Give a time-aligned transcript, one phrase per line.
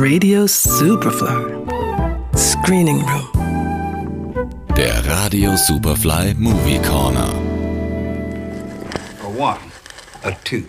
[0.00, 2.36] Radio Superfly.
[2.36, 3.30] Screening Room.
[4.74, 7.30] Der Radio Superfly Movie Corner.
[9.22, 9.60] A one,
[10.24, 10.66] a two,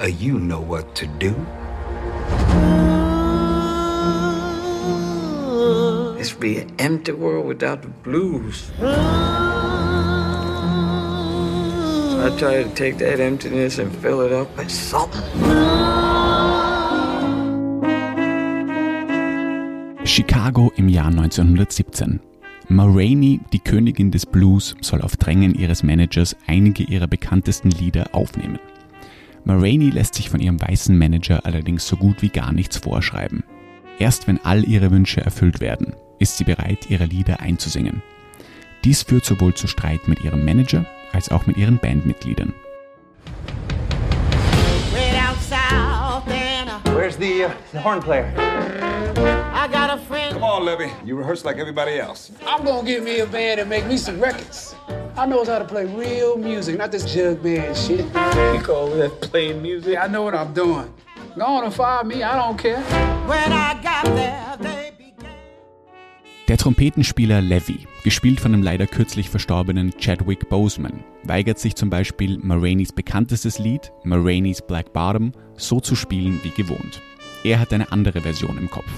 [0.00, 1.34] a you know what to do.
[6.18, 8.72] This be an empty world without the blues.
[12.20, 16.13] I try to take that emptiness and fill it up with something.
[20.14, 22.20] Chicago im Jahr 1917.
[22.68, 28.06] Ma Rainey, die Königin des Blues, soll auf Drängen ihres Managers einige ihrer bekanntesten Lieder
[28.12, 28.60] aufnehmen.
[29.42, 33.42] Ma Rainey lässt sich von ihrem weißen Manager allerdings so gut wie gar nichts vorschreiben.
[33.98, 38.00] Erst wenn all ihre Wünsche erfüllt werden, ist sie bereit, ihre Lieder einzusingen.
[38.84, 42.52] Dies führt sowohl zu Streit mit ihrem Manager als auch mit ihren Bandmitgliedern.
[46.94, 48.32] Where's the, uh, the horn player?
[49.64, 50.34] I got a friend.
[50.34, 50.92] Come on, Levy.
[51.06, 52.30] You rehearse like everybody else.
[52.46, 54.74] I'm gonna get me a band and make me some records.
[55.16, 58.04] I knows how to play real music, not this jug band shit.
[58.52, 59.96] You call that playing music?
[59.98, 60.92] I know what I'm doing.
[61.34, 62.82] Go on and fire me, I don't care.
[63.26, 65.32] When I got there, they began.
[66.46, 72.38] Der Trompetenspieler Levy, gespielt von dem leider kürzlich verstorbenen Chadwick Boseman, weigert sich zum Beispiel,
[72.42, 77.00] Marainis bekanntestes Lied, Marainis Black Bottom, so zu spielen wie gewohnt.
[77.44, 78.90] Er hat eine andere Version im Kopf.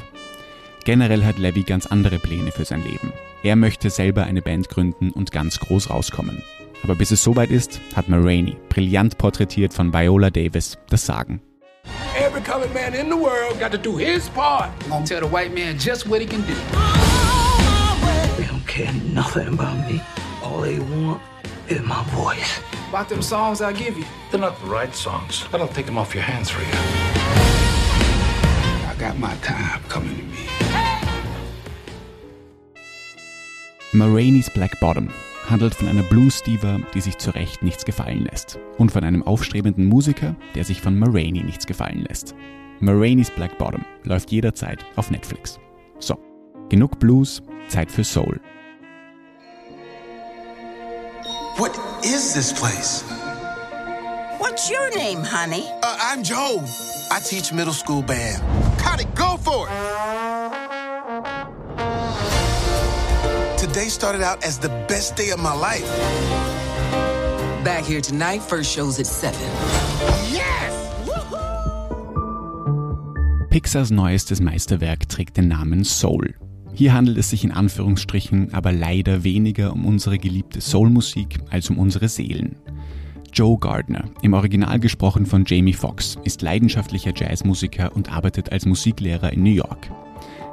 [0.86, 3.12] Generell hat Levy ganz andere Pläne für sein Leben.
[3.42, 6.44] Er möchte selber eine Band gründen und ganz groß rauskommen.
[6.84, 11.42] Aber bis es soweit ist, hat Maroney, brillant porträtiert von Viola Davis, das Sagen.
[12.16, 14.70] Every colored man in the world got to do his part.
[14.84, 16.54] I'm gonna tell the white man just what he can do.
[18.36, 20.00] They don't care nothing about me.
[20.44, 21.20] All they want
[21.66, 22.60] is my voice.
[22.90, 24.04] About them songs I give you.
[24.30, 25.46] They're not the right songs.
[25.52, 26.78] I don't take them off your hands for you.
[28.88, 29.65] I got my time
[33.96, 35.08] Marainis Black Bottom
[35.48, 38.58] handelt von einer Blues-Diva, die sich zu Recht nichts gefallen lässt.
[38.76, 42.34] Und von einem aufstrebenden Musiker, der sich von Maraini nichts gefallen lässt.
[42.80, 45.58] Marainis Black Bottom läuft jederzeit auf Netflix.
[45.98, 46.18] So,
[46.68, 48.38] genug Blues, Zeit für Soul.
[51.56, 51.72] What
[52.02, 53.02] is this place?
[54.38, 55.64] What's your name, honey?
[55.82, 56.62] Uh, I'm Joe.
[57.10, 58.42] I teach middle school band.
[58.76, 60.25] Got it, go for it.
[63.66, 65.90] Today started out as the best day of my life.
[67.64, 69.34] Back here tonight, first show's at 7.
[73.50, 76.36] Pixars neuestes Meisterwerk trägt den Namen Soul.
[76.74, 81.80] Hier handelt es sich in Anführungsstrichen aber leider weniger um unsere geliebte Soulmusik als um
[81.80, 82.54] unsere Seelen.
[83.32, 89.32] Joe Gardner, im Original gesprochen von Jamie Foxx, ist leidenschaftlicher Jazzmusiker und arbeitet als Musiklehrer
[89.32, 89.90] in New York.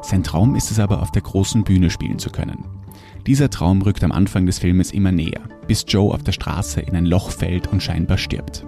[0.02, 2.83] Sein Traum ist es aber, auf der großen Bühne spielen zu können.
[3.26, 6.96] Dieser Traum rückt am Anfang des Filmes immer näher, bis Joe auf der Straße in
[6.96, 8.66] ein Loch fällt und scheinbar stirbt.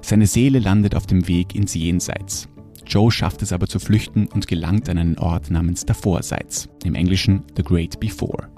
[0.00, 2.48] Seine Seele landet auf dem Weg ins Jenseits.
[2.86, 7.44] Joe schafft es aber zu flüchten und gelangt an einen Ort namens Davorseits, im Englischen
[7.56, 8.48] The Great Before.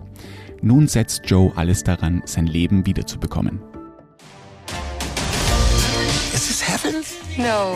[0.63, 3.61] Nun setzt Joe alles daran, sein Leben wiederzubekommen.
[6.95, 7.19] Is?
[7.39, 7.75] No,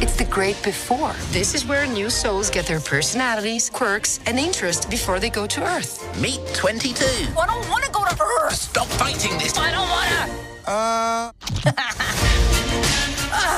[0.00, 1.12] it's the great before.
[1.30, 5.60] This is where new souls get their personalities, quirks, and interests before they go to
[5.64, 5.92] Earth.
[6.20, 7.04] Meet 22.
[7.38, 8.54] I don't want to go to Earth.
[8.54, 9.58] Stop fighting this.
[9.58, 10.70] I don't want to.
[10.70, 11.32] Uh,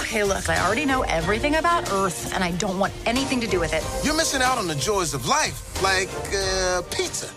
[0.03, 3.59] Okay, look, I already know everything about Earth, and I don't want anything to do
[3.59, 3.83] with it.
[4.05, 7.29] you're missing out on the joys of life, like uh, pizza.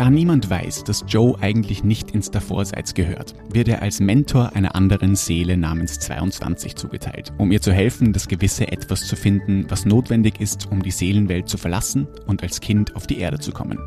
[0.00, 4.74] Da niemand weiß, dass Joe eigentlich nicht ins Davorseits gehört, wird er als Mentor einer
[4.74, 9.84] anderen Seele namens 22 zugeteilt, um ihr zu helfen, das gewisse Etwas zu finden, was
[9.84, 13.78] notwendig ist, um die Seelenwelt zu verlassen und als Kind auf die Erde zu kommen.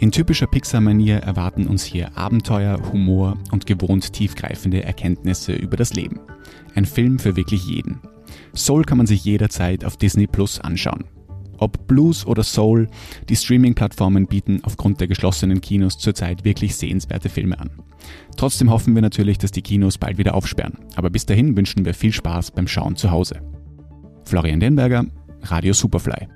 [0.00, 6.18] In typischer Pixar-Manier erwarten uns hier Abenteuer, Humor und gewohnt tiefgreifende Erkenntnisse über das Leben.
[6.74, 8.00] Ein Film für wirklich jeden.
[8.54, 11.04] Soul kann man sich jederzeit auf Disney Plus anschauen.
[11.58, 12.88] Ob Blues oder Soul,
[13.28, 17.70] die Streaming-Plattformen bieten aufgrund der geschlossenen Kinos zurzeit wirklich sehenswerte Filme an.
[18.36, 20.78] Trotzdem hoffen wir natürlich, dass die Kinos bald wieder aufsperren.
[20.96, 23.40] Aber bis dahin wünschen wir viel Spaß beim Schauen zu Hause.
[24.24, 25.06] Florian Denberger,
[25.42, 26.28] Radio Superfly.